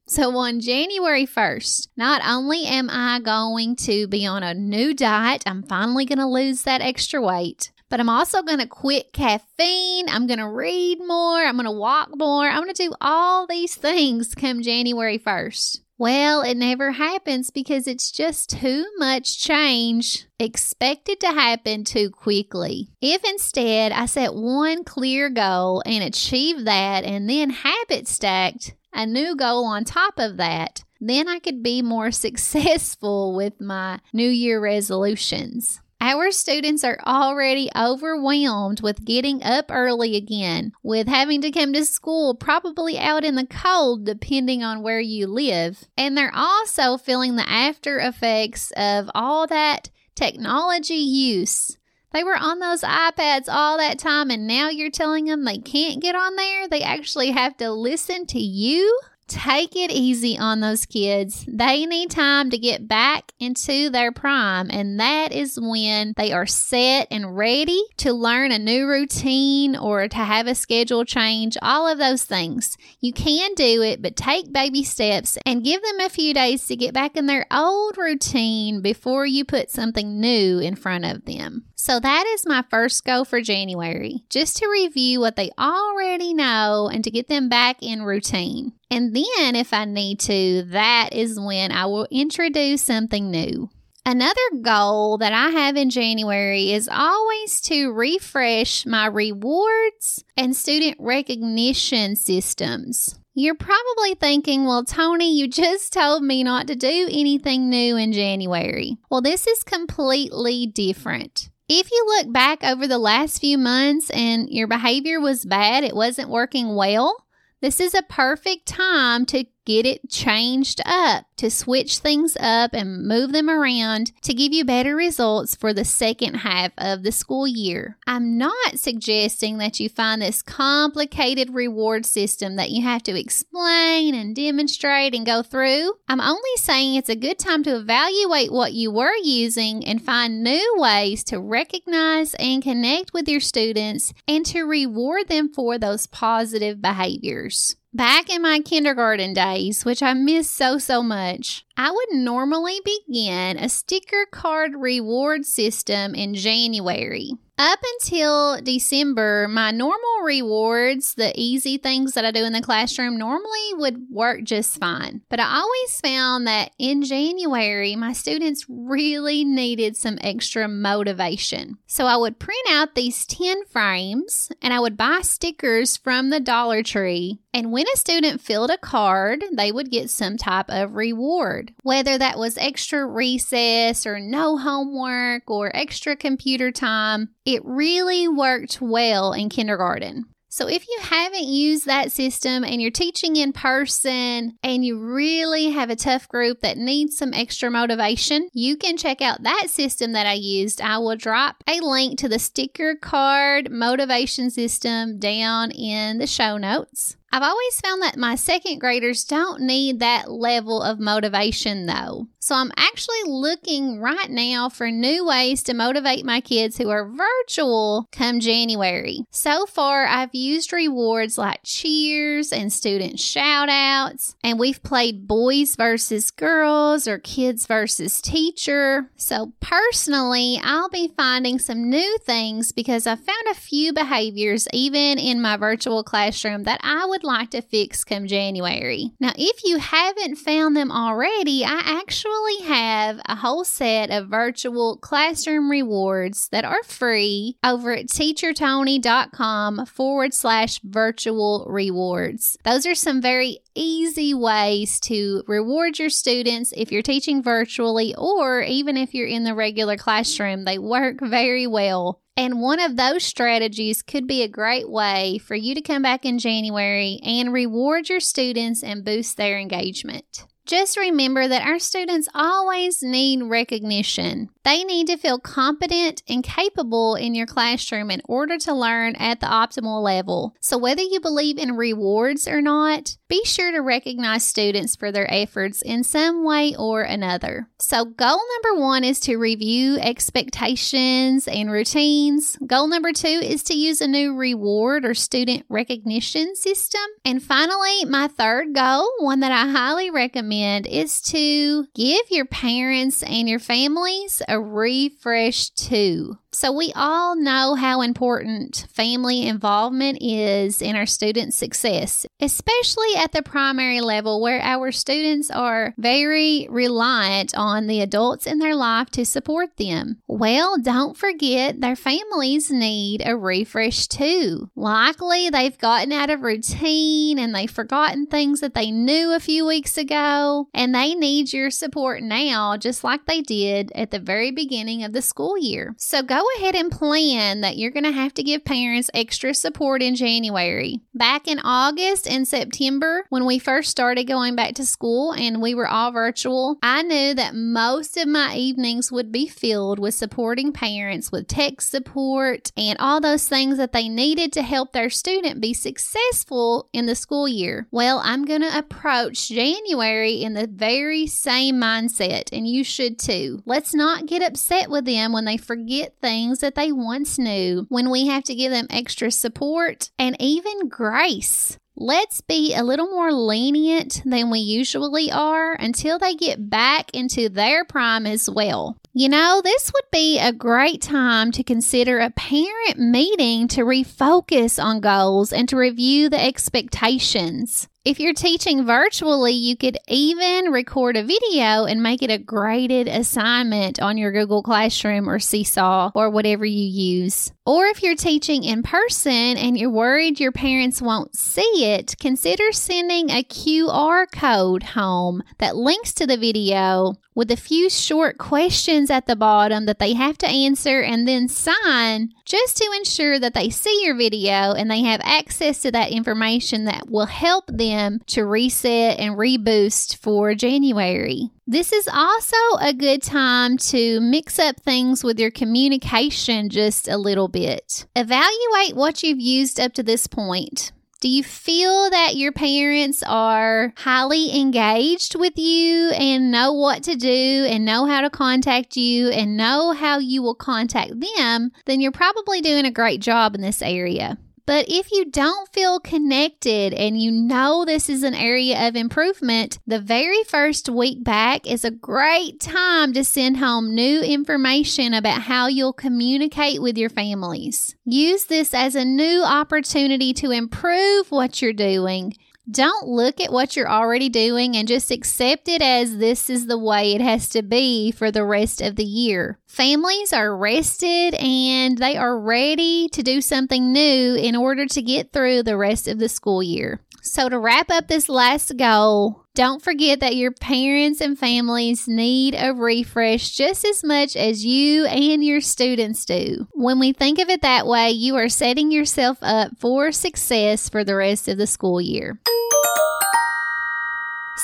so 0.06 0.37
on 0.37 0.61
January 0.61 1.27
1st, 1.27 1.89
not 1.97 2.23
only 2.27 2.65
am 2.65 2.89
I 2.91 3.21
going 3.21 3.77
to 3.77 4.06
be 4.09 4.27
on 4.27 4.43
a 4.43 4.55
new 4.55 4.95
diet, 4.95 5.43
I'm 5.47 5.62
finally 5.62 6.05
going 6.05 6.19
to 6.19 6.27
lose 6.27 6.62
that 6.62 6.81
extra 6.81 7.21
weight, 7.21 7.73
but 7.89 8.01
I'm 8.01 8.09
also 8.09 8.43
going 8.43 8.59
to 8.59 8.67
quit 8.67 9.12
caffeine. 9.12 10.09
I'm 10.09 10.27
going 10.27 10.39
to 10.39 10.49
read 10.49 10.99
more. 10.99 11.43
I'm 11.43 11.56
going 11.56 11.65
to 11.65 11.71
walk 11.71 12.11
more. 12.17 12.47
I'm 12.47 12.62
going 12.62 12.75
to 12.75 12.83
do 12.89 12.95
all 13.01 13.47
these 13.47 13.75
things 13.75 14.35
come 14.35 14.62
January 14.62 15.19
1st. 15.19 15.81
Well, 15.97 16.43
it 16.43 16.57
never 16.57 16.91
happens 16.91 17.50
because 17.50 17.87
it's 17.87 18.11
just 18.11 18.50
too 18.50 18.85
much 18.99 19.39
change 19.39 20.27
expected 20.41 21.21
to 21.21 21.29
happen 21.29 21.85
too 21.85 22.11
quickly. 22.11 22.91
If 23.00 23.23
instead 23.25 23.93
I 23.93 24.07
set 24.07 24.35
one 24.35 24.83
clear 24.83 25.31
goal 25.31 25.85
and 25.87 26.03
achieve 26.03 26.65
that 26.65 27.05
and 27.05 27.31
then 27.31 27.50
habit 27.50 28.09
stacked, 28.09 28.75
a 28.94 29.06
new 29.06 29.37
goal 29.37 29.64
on 29.64 29.85
top 29.85 30.14
of 30.19 30.37
that, 30.38 30.85
then 31.00 31.29
I 31.29 31.38
could 31.38 31.62
be 31.62 31.82
more 31.82 32.11
successful 32.11 33.35
with 33.35 33.61
my 33.61 34.00
New 34.12 34.29
Year 34.29 34.61
resolutions. 34.61 35.81
Our 36.00 36.32
students 36.32 36.85
are 36.85 36.99
already 37.06 37.70
overwhelmed 37.75 38.82
with 38.82 39.06
getting 39.06 39.43
up 39.43 39.70
early 39.70 40.17
again, 40.17 40.73
with 40.82 41.08
having 41.08 41.41
to 41.41 41.50
come 41.50 41.73
to 41.73 41.85
school 41.87 42.35
probably 42.35 42.99
out 42.99 43.25
in 43.25 43.37
the 43.37 43.46
cold 43.46 44.05
depending 44.05 44.62
on 44.62 44.82
where 44.82 45.00
you 45.00 45.26
live. 45.26 45.85
And 45.97 46.14
they're 46.14 46.35
also 46.35 46.99
feeling 46.99 47.37
the 47.37 47.49
after 47.49 47.99
effects 47.99 48.70
of 48.76 49.11
all 49.14 49.47
that 49.47 49.88
technology 50.14 50.94
use. 50.97 51.79
They 52.14 52.22
were 52.22 52.37
on 52.37 52.61
those 52.61 52.82
iPads 52.82 53.49
all 53.49 53.76
that 53.78 53.99
time, 53.99 54.31
and 54.31 54.46
now 54.46 54.69
you're 54.69 54.88
telling 54.88 55.25
them 55.25 55.44
they 55.44 55.58
can't 55.58 56.00
get 56.00 56.14
on 56.14 56.37
there? 56.37 56.69
They 56.69 56.81
actually 56.81 57.32
have 57.32 57.56
to 57.56 57.72
listen 57.72 58.25
to 58.26 58.38
you? 58.38 59.00
Take 59.26 59.75
it 59.75 59.90
easy 59.90 60.38
on 60.38 60.61
those 60.61 60.87
kids. 60.87 61.44
They 61.49 61.87
need 61.87 62.11
time 62.11 62.50
to 62.50 62.58
get 62.58 62.87
back 62.87 63.32
into 63.40 63.90
their 63.90 64.12
prime, 64.12 64.70
and 64.70 65.00
that 65.00 65.32
is 65.32 65.58
when 65.61 66.12
they 66.16 66.32
are 66.32 66.46
set 66.46 67.08
and 67.11 67.37
ready 67.37 67.82
to 67.96 68.12
learn 68.12 68.52
a 68.52 68.61
new 68.61 68.87
routine 68.87 69.75
or 69.75 70.06
to 70.06 70.16
have 70.16 70.46
a 70.46 70.55
schedule 70.55 71.05
change, 71.05 71.56
all 71.62 71.88
of 71.88 71.99
those 71.99 72.22
things. 72.22 72.76
You 73.00 73.12
can 73.12 73.55
do 73.55 73.82
it, 73.82 74.02
but 74.02 74.14
take 74.14 74.52
baby 74.52 74.84
steps 74.84 75.37
and 75.44 75.64
give 75.64 75.82
them 75.82 76.00
a 76.00 76.11
few 76.11 76.32
days 76.32 76.64
to 76.69 76.76
get 76.76 76.94
back 76.94 77.16
in 77.16 77.26
their 77.26 77.46
old 77.50 77.99
routine 77.99 78.82
before 78.82 79.26
you 79.26 79.44
put 79.44 79.69
something 79.69 80.20
new 80.20 80.61
in 80.61 80.76
front 80.76 81.06
of 81.06 81.25
them. 81.25 81.64
So 81.76 82.00
that 82.00 82.26
is 82.26 82.47
my 82.47 82.65
first 82.71 83.05
go 83.05 83.25
for 83.25 83.41
January, 83.41 84.25
just 84.31 84.56
to 84.59 84.69
review 84.69 85.21
what 85.21 85.37
they 85.37 85.50
already 85.59 86.32
know 86.32 86.88
and 86.93 87.03
to 87.05 87.11
get 87.11 87.29
them 87.29 87.49
back 87.49 87.82
in 87.82 88.03
routine. 88.03 88.73
And 88.91 89.15
then, 89.15 89.56
if 89.56 89.73
I 89.73 89.85
need 89.85 90.21
to, 90.21 90.62
that 90.69 91.11
is 91.12 91.38
when 91.38 91.73
I 91.73 91.87
will 91.87 92.06
introduce 92.11 92.82
something 92.82 93.31
new. 93.31 93.71
Another 94.06 94.35
goal 94.61 95.17
that 95.19 95.32
I 95.32 95.49
have 95.49 95.76
in 95.76 95.88
January 95.88 96.73
is 96.73 96.88
always 96.93 97.61
to 97.62 97.91
refresh 97.91 98.85
my 98.85 99.06
rewards 99.06 100.23
and 100.37 100.55
student 100.55 100.97
recognition 101.00 102.15
systems. 102.15 103.19
You're 103.32 103.56
probably 103.56 104.15
thinking, 104.15 104.65
well, 104.65 104.85
Tony, 104.85 105.35
you 105.37 105.49
just 105.49 105.93
told 105.93 106.23
me 106.23 106.44
not 106.44 106.67
to 106.67 106.76
do 106.76 107.09
anything 107.11 107.71
new 107.71 107.97
in 107.97 108.12
January. 108.12 108.99
Well, 109.11 109.23
this 109.23 109.47
is 109.47 109.65
completely 109.65 110.67
different. 110.67 111.49
If 111.69 111.90
you 111.90 112.05
look 112.06 112.32
back 112.32 112.62
over 112.62 112.87
the 112.87 112.99
last 112.99 113.40
few 113.40 113.56
months 113.56 114.11
and 114.11 114.50
your 114.50 114.66
behavior 114.66 115.18
was 115.18 115.44
bad, 115.44 115.83
it 115.83 115.97
wasn't 115.97 116.28
working 116.28 116.76
well, 116.76 117.25
this 117.61 117.80
is 117.80 117.94
a 117.94 118.02
perfect 118.02 118.66
time 118.66 119.25
to 119.26 119.47
get 119.64 119.87
it 119.87 120.09
changed 120.11 120.80
up, 120.85 121.26
to 121.37 121.50
switch 121.50 121.99
things 121.99 122.37
up 122.38 122.73
and 122.73 123.06
move 123.06 123.33
them 123.33 123.50
around 123.50 124.12
to 124.23 124.35
give 124.35 124.52
you 124.52 124.64
better 124.64 124.94
results 124.94 125.54
for 125.54 125.73
the 125.73 125.85
second 125.85 126.35
half 126.35 126.73
of 126.78 127.02
the 127.02 127.12
school 127.12 127.47
year. 127.47 127.99
I'm 128.06 128.38
not 128.38 128.78
suggesting 128.78 129.59
that 129.59 129.80
you 129.80 129.88
find 129.88 130.23
this 130.23 130.42
complicated 130.42 131.52
reward 131.52 132.06
system 132.06 132.56
that 132.56 132.71
you 132.71 132.83
have 132.83 133.02
to 133.04 133.18
explain 133.18 134.14
and 134.14 134.35
demonstrate 134.35 135.14
and 135.14 135.26
go 135.26 135.42
through. 135.42 135.92
I'm 136.09 136.21
only 136.21 136.56
saying 136.56 136.94
it's 136.94 137.09
a 137.09 137.16
good 137.16 137.38
time 137.38 137.62
to 137.64 137.76
evaluate 137.76 138.52
what 138.52 138.73
you 138.73 138.90
were 138.90 139.14
using 139.23 139.85
and 139.85 140.02
find 140.02 140.42
new 140.42 140.75
ways 140.78 141.25
to 141.25 141.40
recognize 141.40 142.35
and 142.35 142.62
connect 142.62 143.12
with 143.12 143.28
your 143.28 143.40
students 143.40 144.12
and 144.28 144.44
to 144.47 144.62
reward 144.62 145.28
them 145.28 145.52
for 145.52 145.78
those 145.78 146.06
positive 146.06 146.80
behaviors. 146.80 147.76
Back 147.97 148.29
in 148.29 148.43
my 148.43 148.59
kindergarten 148.59 149.35
days, 149.35 149.85
which 149.85 150.03
I 150.03 150.15
miss 150.15 150.51
so, 150.51 150.79
so 150.79 151.01
much, 151.01 151.65
I 151.76 151.90
would 151.90 152.09
normally 152.12 152.81
begin 152.85 153.59
a 153.59 153.69
sticker 153.69 154.26
card 154.31 154.75
reward 154.76 155.45
system 155.45 156.14
in 156.14 156.35
January. 156.35 157.33
Up 157.57 157.78
until 158.00 158.61
December, 158.62 159.47
my 159.49 159.71
normal 159.71 160.23
rewards, 160.25 161.14
the 161.14 161.33
easy 161.37 161.78
things 161.78 162.14
that 162.14 162.25
I 162.25 162.33
do 162.33 162.45
in 162.45 162.52
the 162.52 162.61
classroom, 162.61 163.16
normally 163.16 163.75
would 163.75 164.11
work 164.11 164.43
just 164.43 164.81
fine. 164.81 165.23
But 165.28 165.38
I 165.38 165.61
always 165.61 166.00
found 166.00 166.49
that 166.49 166.73
in 166.81 167.04
January, 167.04 167.95
my 167.95 168.12
students 168.12 168.66
really 168.69 169.45
needed 169.45 169.97
some 169.97 170.19
extra 170.21 170.66
motivation. 170.66 171.78
So 171.87 172.07
I 172.07 172.16
would 172.16 172.40
print 172.40 172.66
out 172.71 172.97
these 172.97 173.25
10 173.25 173.66
frames 173.66 174.50
and 174.61 174.75
I 174.75 174.81
would 174.81 174.97
buy 174.97 175.21
stickers 175.23 175.97
from 175.97 176.31
the 176.31 176.40
Dollar 176.40 176.83
Tree. 176.83 177.38
And 177.52 177.71
when 177.71 177.87
a 177.87 177.97
student 177.97 178.40
filled 178.40 178.71
a 178.71 178.78
card, 178.78 179.45
they 179.52 179.71
would 179.71 179.93
get 179.93 180.11
some 180.11 180.37
type 180.37 180.66
of 180.69 180.95
reward, 180.95 181.63
whether 181.83 182.18
that 182.18 182.38
was 182.38 182.59
extra 182.59 183.06
recess 183.06 184.06
or 184.06 184.21
no 184.21 184.56
homework 184.56 185.50
or 185.50 185.75
extra 185.75 186.16
computer 186.16 186.71
time. 186.71 187.30
It 187.44 187.62
really 187.64 188.28
worked 188.28 188.80
well 188.80 189.33
in 189.33 189.49
kindergarten. 189.49 190.26
So 190.54 190.68
if 190.68 190.87
you 190.87 190.99
haven't 191.00 191.49
used 191.49 191.85
that 191.87 192.12
system 192.12 192.62
and 192.62 192.80
you're 192.80 192.92
teaching 192.92 193.35
in 193.35 193.52
person 193.52 194.56
and 194.62 194.85
you 194.85 195.00
really 195.00 195.71
have 195.71 195.90
a 195.90 195.97
tough 195.97 196.28
group 196.28 196.61
that 196.61 196.78
needs 196.78 197.16
some 197.16 197.35
extra 197.35 197.73
motivation, 197.73 198.49
you 198.52 198.76
can 198.76 198.97
check 198.97 199.21
out 199.21 199.42
that 199.42 199.66
system 199.66 200.12
that 200.12 200.28
I 200.28 200.35
used. 200.35 200.80
I 200.80 200.99
will 200.99 201.16
drop 201.16 201.64
a 201.66 201.80
link 201.80 202.21
to 202.21 202.28
the 202.28 202.38
sticker 202.38 202.94
card 202.94 203.68
motivation 203.73 204.49
system 204.49 205.18
down 205.18 205.73
in 205.73 206.18
the 206.18 206.26
show 206.28 206.56
notes. 206.56 207.16
I've 207.35 207.43
always 207.43 207.81
found 207.81 208.00
that 208.03 208.17
my 208.17 208.37
second 208.37 208.79
graders 208.79 209.25
don't 209.25 209.62
need 209.62 209.99
that 209.99 210.31
level 210.31 210.81
of 210.81 211.00
motivation 211.00 211.87
though. 211.87 212.29
So 212.45 212.55
I'm 212.55 212.73
actually 212.77 213.23
looking 213.25 214.01
right 214.01 214.29
now 214.29 214.69
for 214.69 214.91
new 214.91 215.25
ways 215.25 215.63
to 215.63 215.73
motivate 215.73 216.27
my 216.27 216.43
kids 216.43 216.77
who 216.77 216.91
are 216.91 217.09
virtual 217.09 218.07
come 218.13 218.39
January. 218.39 219.25
So 219.31 219.65
far, 219.65 220.05
I've 220.05 220.35
used 220.35 220.71
rewards 220.71 221.39
like 221.39 221.61
cheers 221.65 222.53
and 222.53 222.71
student 222.71 223.19
shout 223.19 223.71
outs, 223.71 224.37
and 224.45 224.59
we've 224.59 224.83
played 224.83 225.27
boys 225.27 225.75
versus 225.75 226.31
girls 226.31 227.09
or 227.09 227.17
kids 227.17 227.65
versus 227.65 228.21
teacher. 228.21 229.09
So 229.17 229.55
personally, 229.61 230.61
I'll 230.63 230.91
be 230.91 231.15
finding 231.17 231.59
some 231.59 231.89
new 231.89 232.19
things 232.27 232.73
because 232.73 233.07
I 233.07 233.17
found 233.17 233.47
a 233.51 233.55
few 233.55 233.95
behaviors 233.95 234.69
even 234.71 235.19
in 235.19 235.41
my 235.41 235.57
virtual 235.57 236.05
classroom 236.05 236.65
that 236.65 236.81
I 236.83 237.07
would 237.07 237.25
like 237.25 237.53
to 237.53 237.63
fix 237.63 238.05
come 238.05 238.27
January. 238.27 239.13
Now, 239.19 239.33
if 239.35 239.65
you 239.65 239.79
haven't 239.79 240.37
found 240.37 240.77
them 240.77 240.93
already, 240.93 241.65
I 241.65 241.81
actually 241.87 242.34
have 242.64 243.21
a 243.26 243.37
whole 243.37 243.64
set 243.64 244.11
of 244.11 244.29
virtual 244.29 244.97
classroom 244.97 245.71
rewards 245.71 246.49
that 246.49 246.64
are 246.64 246.83
free 246.83 247.57
over 247.62 247.93
at 247.93 248.07
teachertony.com 248.07 249.87
forward 249.87 250.35
slash 250.35 250.81
virtual 250.81 251.67
rewards. 251.69 252.57
Those 252.64 252.87
are 252.87 252.95
some 252.95 253.21
very 253.21 253.59
easy 253.75 254.35
ways 254.35 254.99
to 255.00 255.43
reward 255.47 255.99
your 255.99 256.11
students 256.11 256.73
if 256.76 256.91
you're 256.91 257.03
teaching 257.03 257.43
virtually 257.43 258.14
or 258.17 258.62
even 258.62 258.97
if 258.97 259.14
you're 259.14 259.29
in 259.29 259.45
the 259.45 259.55
regular 259.55 259.97
classroom. 259.97 260.64
They 260.64 260.79
work 260.79 261.21
very 261.21 261.67
well. 261.67 262.21
And 262.37 262.61
one 262.61 262.81
of 262.81 262.97
those 262.97 263.25
strategies 263.25 264.03
could 264.03 264.26
be 264.26 264.43
a 264.43 264.49
great 264.49 264.91
way 264.91 265.38
for 265.38 265.55
you 265.55 265.75
to 265.76 265.81
come 265.81 266.03
back 266.03 266.25
in 266.25 266.38
January 266.38 267.21
and 267.23 267.53
reward 267.53 268.09
your 268.09 268.19
students 268.19 268.83
and 268.83 269.05
boost 269.05 269.37
their 269.37 269.59
engagement. 269.59 270.47
Just 270.66 270.97
remember 270.97 271.47
that 271.47 271.66
our 271.66 271.78
students 271.78 272.26
always 272.35 273.02
need 273.02 273.42
recognition. 273.42 274.49
They 274.64 274.83
need 274.83 275.09
to 275.09 275.18
feel 275.18 275.38
competent 275.38 276.23
and 276.26 276.42
capable 276.42 277.16
in 277.16 277.35
your 277.35 277.47
classroom 277.47 278.11
in 278.11 278.23
order 278.25 278.56
to 278.56 278.73
learn 278.73 279.14
at 279.16 279.40
the 279.40 279.47
optimal 279.47 280.02
level. 280.02 280.56
So, 280.61 280.78
whether 280.78 281.02
you 281.02 281.21
believe 281.21 281.59
in 281.59 281.76
rewards 281.76 282.49
or 282.49 282.62
not, 282.62 283.18
be 283.28 283.44
sure 283.44 283.73
to 283.73 283.80
recognize 283.80 284.42
students 284.42 284.97
for 284.97 285.12
their 285.12 285.30
efforts 285.30 285.83
in 285.83 286.02
some 286.02 286.47
way 286.47 286.75
or 286.78 287.02
another. 287.02 287.68
So, 287.78 288.06
goal 288.06 288.40
number 288.64 288.80
one 288.80 289.04
is 289.04 289.21
to 289.21 289.37
review 289.37 289.99
expectations 289.99 291.47
and 291.47 291.71
routines. 291.71 292.56
Goal 292.66 292.88
number 292.88 293.12
two 293.12 293.26
is 293.42 293.62
to 293.64 293.75
use 293.75 294.00
a 294.00 294.09
new 294.09 294.35
reward 294.35 295.04
or 295.04 295.12
student 295.12 295.66
recognition 295.68 296.56
system. 296.56 297.02
And 297.23 297.42
finally, 297.42 298.06
my 298.06 298.28
third 298.28 298.75
goal, 298.75 299.11
one 299.18 299.40
that 299.40 299.52
I 299.52 299.71
highly 299.71 300.11
recommend, 300.11 300.53
is 300.87 301.20
to 301.23 301.87
give 301.94 302.23
your 302.30 302.46
parents 302.46 303.23
and 303.23 303.49
your 303.49 303.58
families 303.58 304.42
a 304.49 304.61
refresh 304.61 305.70
too. 305.70 306.38
So, 306.54 306.70
we 306.70 306.92
all 306.94 307.34
know 307.34 307.75
how 307.75 308.00
important 308.00 308.87
family 308.92 309.44
involvement 309.44 310.18
is 310.20 310.80
in 310.80 310.94
our 310.94 311.04
students' 311.04 311.56
success, 311.56 312.26
especially 312.40 313.16
at 313.16 313.32
the 313.32 313.42
primary 313.42 314.00
level 314.00 314.40
where 314.40 314.61
our 314.61 314.92
students 314.92 315.50
are 315.50 315.94
very 315.99 316.68
reliant 316.70 317.56
on 317.56 317.88
the 317.88 318.00
adults 318.00 318.46
in 318.46 318.61
their 318.61 318.76
life 318.76 319.11
to 319.11 319.26
support 319.26 319.76
them. 319.78 320.18
Well, 320.28 320.78
don't 320.78 321.16
forget 321.16 321.80
their 321.80 321.96
families 321.96 322.70
need 322.70 323.23
a 323.26 323.37
refresh 323.37 324.06
too. 324.06 324.70
Likely 324.76 325.50
they've 325.50 325.76
gotten 325.76 326.12
out 326.12 326.30
of 326.30 326.42
routine 326.42 327.37
and 327.37 327.52
they've 327.52 327.70
forgotten 327.70 328.26
things 328.26 328.61
that 328.61 328.75
they 328.75 328.92
knew 328.92 329.32
a 329.34 329.40
few 329.40 329.66
weeks 329.66 329.99
ago, 329.99 330.68
and 330.73 330.94
they 330.94 331.16
need 331.16 331.52
your 331.52 331.70
support 331.70 332.23
now, 332.23 332.76
just 332.76 333.02
like 333.02 333.26
they 333.26 333.42
did 333.42 333.90
at 333.96 334.12
the 334.12 334.20
very 334.20 334.52
beginning 334.52 335.02
of 335.02 335.12
the 335.12 335.20
school 335.20 335.58
year. 335.58 335.96
So, 335.99 336.23
go 336.23 336.44
ahead 336.57 336.75
and 336.75 336.91
plan 336.91 337.61
that 337.61 337.77
you're 337.77 337.91
going 337.91 338.05
to 338.05 338.13
have 338.13 338.35
to 338.35 338.43
give 338.43 338.65
parents 338.65 339.11
extra 339.15 339.55
support 339.55 340.03
in 340.03 340.15
January. 340.15 341.01
Back 341.15 341.49
in 341.49 341.61
August 341.61 342.29
and 342.29 342.47
September, 342.47 343.25
when 343.29 343.45
we 343.45 343.59
first 343.59 343.91
started 343.91 344.25
going 344.25 344.57
back 344.57 344.75
to 344.75 344.87
school 344.87 345.33
and 345.33 345.61
we 345.63 345.75
were 345.75 345.89
all 345.89 346.13
virtual, 346.13 346.79
I 346.83 347.03
knew 347.03 347.35
that 347.35 347.55
most 347.55 348.17
of 348.17 348.29
my 348.29 348.55
evenings 348.55 349.11
would 349.13 349.31
be 349.31 349.47
filled 349.47 349.99
with 349.99 350.15
supporting 350.15 350.73
parents 350.73 351.31
with 351.31 351.49
tech 351.49 351.81
support 351.81 352.73
and 352.77 352.99
all 352.99 353.21
those 353.21 353.49
things 353.49 353.77
that 353.79 353.93
they 353.93 354.09
needed 354.09 354.53
to 354.55 354.63
help 354.63 354.93
their 354.93 355.11
student 355.11 355.61
be 355.61 355.75
successful 355.75 356.89
in 356.93 357.07
the 357.07 357.15
school 357.15 357.49
year. 357.49 357.87
Well, 357.91 358.21
I'm 358.25 358.45
going 358.45 358.63
to 358.63 358.79
approach 358.79 359.49
January 359.49 360.43
in 360.43 360.55
the 360.55 360.67
very 360.67 361.27
same 361.27 361.77
mindset, 361.77 362.51
and 362.53 362.67
you 362.67 362.85
should 362.85 363.19
too. 363.19 363.63
Let's 363.67 363.95
not 363.95 364.27
get 364.27 364.43
upset 364.43 364.91
with 364.91 365.05
them 365.05 365.33
when 365.33 365.45
they 365.45 365.57
forget 365.57 366.15
things 366.35 366.59
that 366.59 366.75
they 366.75 366.91
once 366.91 367.38
knew, 367.38 367.87
when 367.91 368.11
we 368.11 368.26
have 368.26 368.43
to 368.43 368.57
give 368.57 368.73
them 368.73 368.88
extra 368.91 369.31
support 369.31 370.11
and 370.19 370.37
even 370.41 370.88
grace. 370.88 371.79
Let's 371.97 372.41
be 372.41 372.75
a 372.75 372.83
little 372.83 373.07
more 373.07 373.33
lenient 373.33 374.21
than 374.25 374.50
we 374.50 374.59
usually 374.59 375.31
are 375.31 375.75
until 375.75 376.19
they 376.19 376.35
get 376.35 376.69
back 376.69 377.09
into 377.14 377.49
their 377.49 377.85
prime 377.85 378.26
as 378.26 378.50
well. 378.50 378.97
You 379.16 379.28
know, 379.28 379.61
this 379.62 379.92
would 379.94 380.11
be 380.11 380.40
a 380.40 380.52
great 380.52 381.00
time 381.00 381.52
to 381.52 381.62
consider 381.62 382.18
a 382.18 382.30
parent 382.30 382.99
meeting 382.99 383.68
to 383.68 383.83
refocus 383.83 384.83
on 384.83 384.99
goals 384.99 385.52
and 385.52 385.68
to 385.68 385.76
review 385.76 386.28
the 386.28 386.44
expectations. 386.44 387.87
If 388.04 388.18
you're 388.18 388.35
teaching 388.35 388.85
virtually, 388.85 389.52
you 389.52 389.76
could 389.76 389.99
even 390.09 390.73
record 390.73 391.16
a 391.16 391.23
video 391.23 391.85
and 391.85 392.02
make 392.02 392.23
it 392.25 392.30
a 392.30 392.38
graded 392.38 393.06
assignment 393.06 394.02
on 394.02 394.18
your 394.18 394.33
Google 394.33 394.64
Classroom 394.64 395.30
or 395.30 395.38
Seesaw 395.38 396.11
or 396.14 396.28
whatever 396.28 396.66
you 396.66 396.85
use. 396.85 397.52
Or 397.64 397.87
if 397.87 398.02
you're 398.02 398.16
teaching 398.16 398.64
in 398.64 398.83
person 398.83 399.56
and 399.56 399.78
you're 399.78 399.90
worried 399.90 400.40
your 400.40 400.52
parents 400.52 401.00
won't 401.00 401.37
see 401.37 401.94
it, 401.94 402.16
consider 402.18 402.73
sending 402.73 403.30
a 403.30 403.44
QR 403.44 404.26
code 404.30 404.83
home 404.83 405.44
that 405.59 405.76
links 405.76 406.12
to 406.14 406.26
the 406.26 406.37
video 406.37 407.14
with 407.35 407.50
a 407.50 407.57
few 407.57 407.91
short 407.91 408.38
questions 408.38 409.11
at 409.11 409.26
the 409.26 409.37
bottom 409.37 409.87
that 409.87 409.99
they 409.99 410.14
have 410.14 410.38
to 410.38 410.47
answer 410.47 411.00
and 411.00 411.26
then 411.26 411.49
sign 411.49 412.31
just 412.45 412.76
to 412.76 412.91
ensure 412.97 413.38
that 413.38 413.55
they 413.55 413.71
see 413.71 414.05
your 414.05 414.17
video 414.17 414.73
and 414.73 414.91
they 414.91 415.03
have 415.03 415.21
access 415.25 415.83
to 415.83 415.91
that 415.91 416.11
information 416.11 416.85
that 416.85 417.11
will 417.11 417.26
help 417.26 417.64
them 417.69 418.21
to 418.26 418.45
reset 418.45 419.19
and 419.19 419.37
reboost 419.37 420.17
for 420.17 420.55
January. 420.55 421.50
This 421.67 421.93
is 421.93 422.09
also 422.09 422.57
a 422.81 422.93
good 422.93 423.23
time 423.23 423.79
to 423.79 424.21
mix 424.21 424.59
up 424.59 424.81
things 424.81 425.25
with 425.25 425.41
your 425.41 425.50
communication 425.50 426.69
just 426.69 427.09
a 427.09 427.17
little 427.17 427.49
bit. 427.49 428.07
Evaluate 428.14 428.95
what 428.95 429.23
you've 429.23 429.41
used 429.41 429.81
up 429.81 429.95
to 429.95 430.03
this 430.03 430.26
point. 430.26 430.93
Do 431.25 431.31
you 431.31 431.43
feel 431.43 432.11
that 432.11 432.37
your 432.37 432.52
parents 432.52 433.23
are 433.26 433.95
highly 433.97 434.61
engaged 434.61 435.37
with 435.37 435.57
you 435.57 436.11
and 436.11 436.50
know 436.50 436.75
what 436.75 437.02
to 437.04 437.16
do 437.16 437.66
and 437.66 437.87
know 437.87 438.04
how 438.04 438.21
to 438.21 438.28
contact 438.28 438.95
you 438.99 439.31
and 439.31 439.57
know 439.57 439.93
how 439.93 440.19
you 440.19 440.43
will 440.43 440.54
contact 440.54 441.14
them? 441.19 441.73
Then 441.87 442.02
you're 442.02 442.12
probably 442.12 442.61
doing 442.61 442.85
a 442.85 442.90
great 442.90 443.23
job 443.23 443.54
in 443.54 443.62
this 443.62 443.81
area. 443.81 444.37
But 444.66 444.87
if 444.88 445.12
you 445.12 445.26
don't 445.26 445.68
feel 445.73 446.00
connected 446.00 446.94
and 446.94 447.21
you 447.21 447.30
know 447.30 447.85
this 447.85 448.09
is 448.09 448.23
an 448.23 448.35
area 448.35 448.88
of 448.88 448.97
improvement, 448.97 449.78
the 449.87 450.00
very 450.00 450.42
first 450.44 450.88
week 450.88 451.23
back 451.23 451.66
is 451.66 451.85
a 451.85 451.90
great 451.90 452.61
time 452.61 453.12
to 453.12 453.25
send 453.25 453.59
home 453.59 453.94
new 453.94 454.23
information 454.23 455.12
about 455.12 455.42
how 455.42 455.66
you'll 455.66 455.92
communicate 455.92 456.80
with 456.80 456.97
your 456.97 457.11
families. 457.11 457.94
Use 458.04 458.47
this 458.47 458.73
as 458.73 458.94
a 458.94 459.04
new 459.04 459.42
opportunity 459.42 460.33
to 460.35 460.50
improve 460.50 461.30
what 461.30 461.61
you're 461.61 461.75
doing 461.75 462.35
don't 462.71 463.06
look 463.06 463.40
at 463.40 463.52
what 463.52 463.76
you're 463.76 463.90
already 463.90 464.28
doing 464.28 464.76
and 464.76 464.88
just 464.88 465.11
accept 465.11 465.68
it 465.68 465.83
as 465.83 466.16
this 466.16 466.49
is 466.49 466.66
the 466.66 466.78
way 466.78 467.12
it 467.12 467.21
has 467.21 467.49
to 467.50 467.62
be 467.62 468.11
for 468.11 468.30
the 468.30 468.44
rest 468.44 468.80
of 468.80 468.97
the 468.97 469.04
year. 469.04 469.59
Families 469.66 470.33
are 470.33 470.56
rested 470.56 471.35
and 471.35 471.99
they 471.99 472.16
are 472.16 472.38
ready 472.38 473.09
to 473.09 473.23
do 473.23 473.40
something 473.40 473.92
new 473.92 474.35
in 474.35 474.56
order 474.56 474.87
to 474.87 475.02
get 475.02 475.33
through 475.33 475.62
the 475.62 475.76
rest 475.76 476.09
of 476.09 476.18
the 476.18 476.28
school 476.28 476.62
year. 476.62 477.00
So, 477.26 477.49
to 477.49 477.59
wrap 477.59 477.90
up 477.90 478.07
this 478.07 478.28
last 478.28 478.76
goal, 478.76 479.40
don't 479.54 479.83
forget 479.83 480.21
that 480.21 480.37
your 480.37 480.52
parents 480.52 481.23
and 481.23 481.38
families 481.38 482.07
need 482.07 482.54
a 482.54 482.75
refresh 482.75 483.49
just 483.49 483.83
as 483.87 484.04
much 484.04 484.37
as 484.37 484.66
you 484.66 485.07
and 485.07 485.43
your 485.43 485.62
students 485.62 486.26
do. 486.26 486.69
When 486.75 486.99
we 486.99 487.14
think 487.14 487.38
of 487.38 487.49
it 487.49 487.62
that 487.62 487.87
way, 487.87 488.11
you 488.11 488.37
are 488.37 488.50
setting 488.50 488.93
yourself 488.93 489.38
up 489.40 489.71
for 489.78 490.12
success 490.12 490.90
for 490.90 491.02
the 491.02 491.14
rest 491.16 491.49
of 491.49 491.57
the 491.57 491.66
school 491.66 491.99
year. 491.99 492.38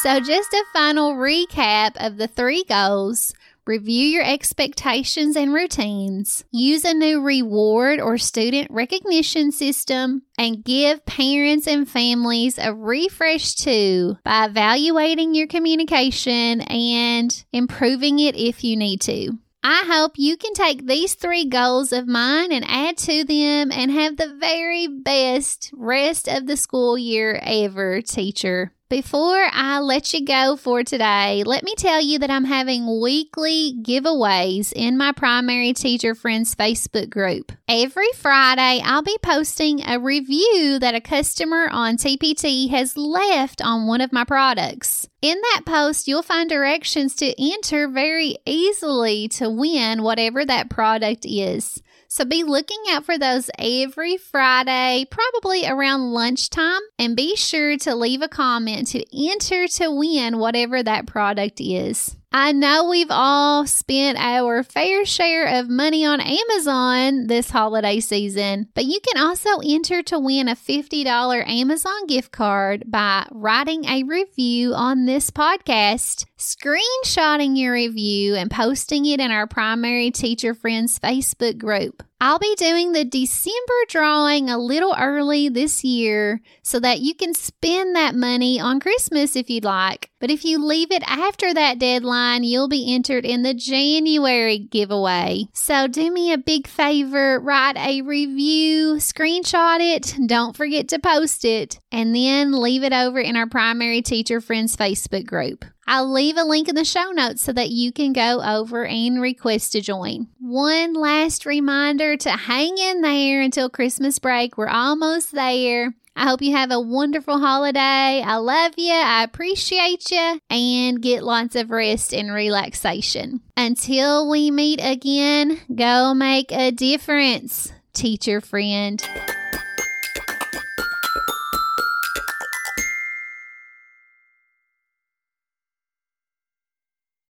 So, 0.02 0.21
just 0.21 0.52
a 0.52 0.64
final 0.71 1.14
recap 1.14 1.93
of 1.97 2.19
the 2.19 2.29
three 2.29 2.64
goals. 2.64 3.33
Review 3.71 4.05
your 4.05 4.25
expectations 4.25 5.37
and 5.37 5.55
routines. 5.55 6.43
Use 6.50 6.85
a 6.85 6.93
new 6.93 7.21
reward 7.21 8.00
or 8.00 8.19
student 8.19 8.69
recognition 8.69 9.53
system 9.53 10.23
and 10.37 10.65
give 10.65 11.07
parents 11.07 11.69
and 11.69 11.89
families 11.89 12.59
a 12.59 12.75
refresh 12.75 13.55
too 13.55 14.17
by 14.25 14.47
evaluating 14.47 15.37
your 15.37 15.47
communication 15.47 16.62
and 16.62 17.45
improving 17.53 18.19
it 18.19 18.35
if 18.35 18.65
you 18.65 18.77
need 18.77 19.03
to. 19.03 19.39
I 19.62 19.85
hope 19.87 20.15
you 20.17 20.37
can 20.37 20.53
take 20.53 20.89
these 20.89 21.15
three 21.15 21.45
goals 21.45 21.93
of 21.93 22.09
mine 22.09 22.50
and 22.50 22.65
add 22.67 22.97
to 22.97 23.23
them 23.23 23.71
and 23.71 23.93
have 23.93 24.17
the 24.17 24.35
very 24.41 24.89
best 24.89 25.71
rest 25.75 26.27
of 26.27 26.49
the 26.49 26.57
school 26.57 26.99
year 26.99 27.39
ever, 27.41 28.03
teacher. 28.03 28.73
Before 28.90 29.47
I 29.52 29.78
let 29.78 30.12
you 30.12 30.25
go 30.25 30.56
for 30.56 30.82
today, 30.82 31.44
let 31.47 31.62
me 31.62 31.76
tell 31.76 32.00
you 32.02 32.18
that 32.18 32.30
I'm 32.30 32.44
having 32.44 33.00
weekly 33.00 33.73
giveaways 33.80 34.73
in 34.75 34.99
my 34.99 35.12
primary 35.12 35.73
teacher 35.73 36.12
friends 36.16 36.56
Facebook 36.56 37.09
group. 37.09 37.52
Every 37.68 38.11
Friday, 38.16 38.82
I'll 38.85 39.02
be 39.02 39.16
posting 39.23 39.80
a 39.88 40.00
review 40.00 40.80
that 40.80 40.97
a 40.97 41.00
customer 41.00 41.68
on 41.70 41.99
TPT 41.99 42.68
has 42.70 42.97
left 42.97 43.62
on 43.62 43.87
one 43.87 44.00
of 44.00 44.12
my 44.12 44.25
products. 44.25 45.09
In 45.23 45.40
that 45.40 45.61
post, 45.64 46.09
you'll 46.09 46.25
find 46.25 46.50
directions 46.50 47.14
to 47.16 47.32
enter 47.40 47.87
very 47.87 48.38
easily 48.44 49.28
to 49.28 49.49
win 49.49 50.02
whatever 50.02 50.44
that 50.44 50.68
product 50.68 51.25
is. 51.25 51.80
So 52.12 52.25
be 52.25 52.43
looking 52.43 52.83
out 52.90 53.05
for 53.05 53.17
those 53.17 53.50
every 53.57 54.17
Friday, 54.17 55.07
probably 55.12 55.64
around 55.64 56.12
lunchtime, 56.12 56.81
and 56.99 57.14
be 57.14 57.37
sure 57.37 57.76
to 57.79 57.95
leave 57.95 58.21
a 58.21 58.26
comment 58.26 58.88
to 58.88 59.05
enter 59.17 59.69
to 59.69 59.93
win 59.93 60.38
whatever 60.38 60.83
that 60.83 61.07
product 61.07 61.61
is. 61.61 62.17
I 62.33 62.53
know 62.53 62.89
we've 62.89 63.11
all 63.11 63.67
spent 63.67 64.17
our 64.17 64.63
fair 64.63 65.05
share 65.05 65.59
of 65.59 65.69
money 65.69 66.05
on 66.05 66.21
Amazon 66.21 67.27
this 67.27 67.51
holiday 67.51 67.99
season, 67.99 68.69
but 68.75 68.85
you 68.85 69.01
can 69.01 69.21
also 69.21 69.59
enter 69.67 70.01
to 70.05 70.19
win 70.21 70.47
a 70.47 70.55
$50 70.55 71.49
Amazon 71.49 72.07
gift 72.07 72.31
card 72.31 72.85
by 72.87 73.27
writing 73.33 73.85
a 73.87 74.05
review 74.05 74.75
on 74.75 75.07
this 75.07 75.33
podcast, 75.33 76.25
screenshotting 76.39 77.59
your 77.59 77.73
review, 77.73 78.37
and 78.37 78.49
posting 78.49 79.07
it 79.07 79.19
in 79.19 79.33
our 79.33 79.49
primary 79.49 80.13
teacher 80.13 80.55
friends 80.55 81.01
Facebook 81.01 81.59
group. 81.59 82.05
I'll 82.23 82.39
be 82.39 82.55
doing 82.57 82.93
the 82.93 83.07
December 83.07 83.73
drawing 83.89 84.50
a 84.50 84.59
little 84.59 84.95
early 84.99 85.49
this 85.49 85.83
year 85.83 86.43
so 86.62 86.79
that 86.81 87.00
you 87.00 87.15
can 87.15 87.33
spend 87.33 87.97
that 87.97 88.15
money 88.15 88.61
on 88.61 88.79
Christmas 88.79 89.37
if 89.37 89.49
you'd 89.49 89.65
like. 89.65 90.11
But 90.21 90.31
if 90.31 90.45
you 90.45 90.62
leave 90.62 90.91
it 90.91 91.03
after 91.07 91.55
that 91.55 91.79
deadline, 91.79 92.45
you'll 92.45 92.69
be 92.69 92.95
entered 92.95 93.25
in 93.25 93.43
the 93.43 93.55
January 93.55 94.59
giveaway. 94.59 95.47
So 95.55 95.87
do 95.87 96.11
me 96.12 96.31
a 96.31 96.37
big 96.37 96.67
favor, 96.67 97.41
write 97.41 97.79
a 97.79 98.03
review, 98.03 98.97
screenshot 98.97 99.81
it, 99.81 100.15
don't 100.27 100.55
forget 100.55 100.89
to 100.89 100.99
post 100.99 101.47
it, 101.47 101.79
and 101.91 102.15
then 102.15 102.53
leave 102.53 102.83
it 102.83 102.93
over 102.93 103.19
in 103.19 103.35
our 103.35 103.49
primary 103.49 104.03
teacher 104.03 104.43
friends 104.43 104.77
Facebook 104.77 105.25
group. 105.25 105.65
I'll 105.92 106.12
leave 106.12 106.37
a 106.37 106.44
link 106.44 106.68
in 106.68 106.76
the 106.76 106.85
show 106.85 107.11
notes 107.11 107.42
so 107.42 107.52
that 107.52 107.70
you 107.70 107.90
can 107.90 108.12
go 108.12 108.40
over 108.40 108.87
and 108.87 109.20
request 109.20 109.73
to 109.73 109.80
join. 109.80 110.28
One 110.38 110.92
last 110.94 111.44
reminder 111.44 112.16
to 112.16 112.30
hang 112.30 112.78
in 112.78 113.00
there 113.00 113.40
until 113.40 113.68
Christmas 113.68 114.20
break. 114.20 114.56
We're 114.56 114.68
almost 114.68 115.32
there. 115.32 115.92
I 116.14 116.28
hope 116.28 116.42
you 116.42 116.54
have 116.54 116.70
a 116.70 116.78
wonderful 116.78 117.40
holiday. 117.40 118.23
I 118.23 118.37
love 118.37 118.75
you. 118.76 118.92
I 118.92 119.25
appreciate 119.25 120.12
you. 120.12 120.40
And 120.49 121.02
get 121.02 121.25
lots 121.25 121.56
of 121.56 121.73
rest 121.73 122.14
and 122.14 122.32
relaxation. 122.32 123.40
Until 123.56 124.30
we 124.30 124.52
meet 124.52 124.78
again, 124.80 125.59
go 125.75 126.14
make 126.14 126.52
a 126.52 126.70
difference, 126.70 127.73
teacher 127.94 128.40
friend. 128.40 129.04